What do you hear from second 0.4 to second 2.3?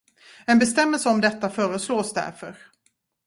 En bestämmelse om detta föreslås